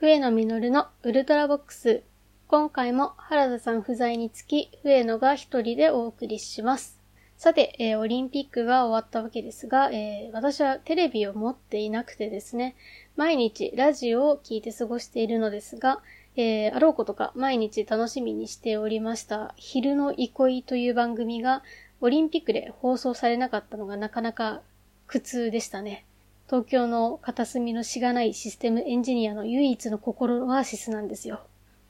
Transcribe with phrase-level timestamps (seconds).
[0.00, 2.02] 笛野実のウルトラボックス。
[2.48, 6.98] 今回も原田さん不在につき、笛野が一人でお送りします。
[7.36, 12.76] さて、えー、オリンピックが終わったわけですが、えー、私はテレビを持っていなくてですね、
[13.16, 16.00] 毎日ラジオを聞いて過ごしているのですが、
[16.34, 21.62] えー、あろうことか毎日楽しみにしておりました昼の憩いという番組が
[22.00, 24.62] オリンピックで放送されなかったのがなかなか
[25.06, 26.06] 苦痛でしたね。
[26.50, 31.42] 東京の片隅のしがないシステムエンジニアの唯一の心オアシスなんですよ。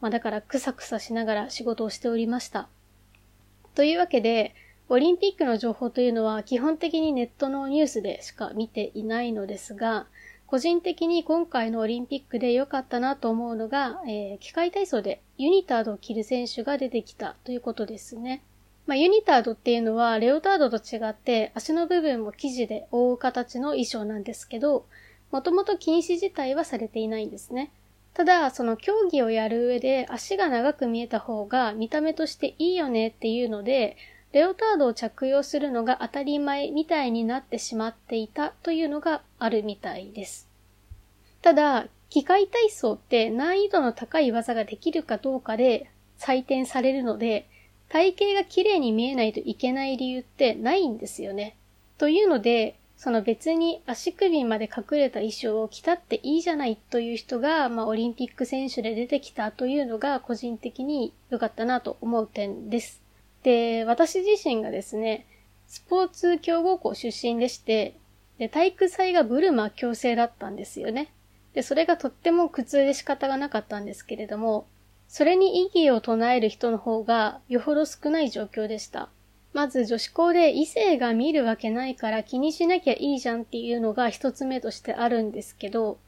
[0.02, 2.68] まあだからクサクサしながら仕事をしておりました。
[3.74, 4.54] というわけで、
[4.90, 10.06] オリンピックの情報というのは基本的にネットのニュースでしか見ていないのですが、
[10.46, 18.42] 個人的に今回のオリンピックで良かったなと思うのが、えー、機械体操でユニタードを着る選手が出てきたということですね。
[18.90, 24.84] まあ、ユニタードっていうのは、レオタードと違って、足の部分も生地で覆う形の衣装なんですけど、
[25.30, 27.70] もともと禁止自体はされていないんですね。
[28.14, 33.96] ただ、その競技をやる上で足が長く見えた方が見た目としていいよねっていうので、
[34.32, 40.48] レオタードを着用するのが当たり前みたいになってしまっていたというのがあるみたいです。
[41.42, 45.88] ただ、機械体操って難易度の高い技ができるかどうかで
[46.18, 47.46] 採点されるので、
[47.90, 51.56] 体型が綺麗に見えないといけない理由ってないんですよね。
[51.98, 63.02] というので、その別に足首まで隠れた衣装を着たっていいじゃないという人が、まあ、オリンピック選手で出てきたというのが個人的に良かったなと思う点です。
[63.42, 65.26] で、私自身がですね、
[65.66, 67.96] スポーツ強豪校出身でして、
[68.38, 71.12] で、体育祭がブルマ強制だったんですよね。
[71.54, 74.66] で、それがとっても苦痛で仕方がなかったんですけれども、
[75.10, 79.08] それに意義を唱える人の方がよほど少ない状況でした。
[79.52, 85.98] まず女子校で異性が見るわけないから気にしなきゃいいじゃんっていうのが一つ目としてあるんですけど、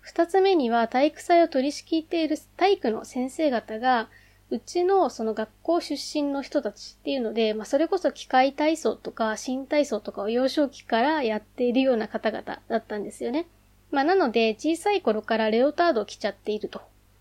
[0.00, 4.08] 二つ目には体育祭を取り仕切っている体育の先生方が、
[4.50, 13.46] うちのその学校出身の人たちっていうので、まあそれこそ機械体操とか新体操とかを幼少期からやっているような方々だったんですよね。
[13.92, 16.80] まあなので小さい頃からレオタードを着ちゃっていると。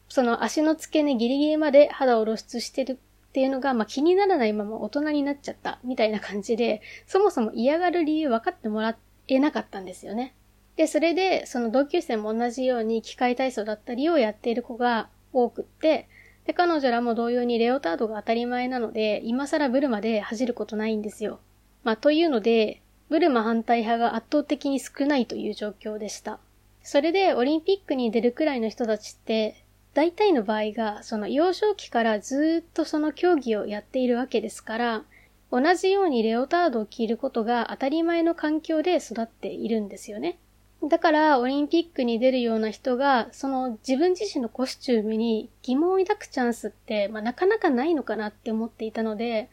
[0.10, 8.98] その足の付け根ギリギリまで肌を露出してるっていうのが、まあ、気にならないまま大人になっちゃったみたいな感じで、そもそも嫌がる理由分かってもら
[9.28, 10.34] えなかったんですよね。
[10.76, 16.08] で、それで、その同級生も同じように機械体操だったりをやっている子が多くって、
[16.46, 21.40] で、彼女らも同様にレオタードが当たり前なので、今更ブルマで恥じることないんですよ。
[21.84, 26.40] まあ、というので、ブルマ反対派が圧倒的に少ないという状況でした。
[26.84, 29.64] それでオリンピックに出るくらいの人たちって、
[29.98, 35.04] 大体の場合が、その幼少期からずっとその競技をやっているわけですから、
[35.52, 40.38] 同じようにレオタードを着ることが当たり前の環境で育っているんですよね。
[40.88, 49.50] だから、オリンピックに出るような人が、その自分自身のコスチュームに疑問を抱くチャンスって、まあ、なかなかないのかなって思っていたので、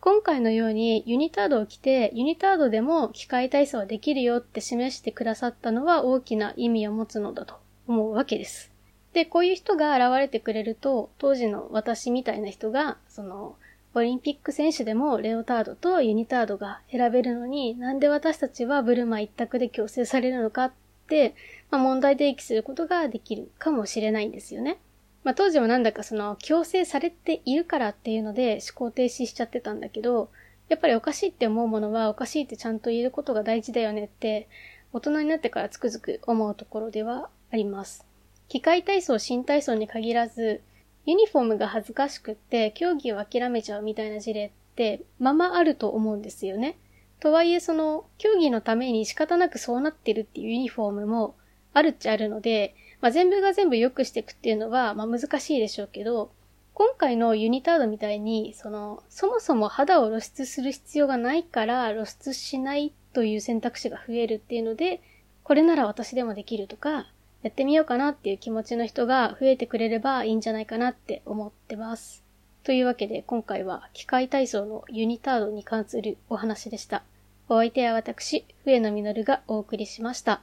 [0.00, 7.56] 今回のようにユニタードを着て、ユニタードでも機械体操はできるよって示してくださったのは大きな意味を持つのだと
[7.86, 8.73] 思うわけです。
[9.14, 13.56] で、こういう人が現れてくれると、当時の私みたいな人が、その、
[13.94, 20.72] オリンピック選手でもレオタードとユニタードが選べるのに、なんで私たちはブルマ一択で強制されるのかっ
[21.06, 21.36] て、
[21.70, 24.78] まあ、問題提起することができるかもしれないんですよね。
[25.22, 30.28] まあ、当時はなんだかその、強制されているからっていうので思考停止しちゃってたんだけど、
[30.68, 34.48] やっぱりおかしいって思うものはおかしいってちゃんと言えることが大事だよねって、
[34.92, 38.04] 大人になってからつくづく思うところではあります。
[38.48, 40.62] 機械体操、新体操に限らず、
[41.06, 46.78] ユニフォームが恥ずかしくって競技を諦めちゃうみたいな事例ってままあると思うんですよね。
[47.20, 51.36] とはいえその競技のために仕方なくそうなってるっていうユニフォームも
[51.72, 56.30] あるっちゃあるので、まあ、全部が全部良くしていくっていうのはまあ難しいでしょうけど、
[56.74, 65.00] 今回のユニタードみたいに、その、そもそも肌を露出する必要がないから露出しないという選択肢が増えるっていうので、
[65.44, 67.06] これなら私でもできるとか、
[67.44, 72.24] やってみようかなっていう気持ちの人が増えてくれればいいんじゃないかなって思ってます。
[72.62, 77.04] というわけで今回は機械体操のユニタードに関するお話でした。
[77.50, 80.40] お相手は私、笛野実がお送りしました。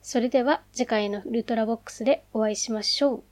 [0.00, 3.22] それでは次回のウルトラボックスでお会いしましょう。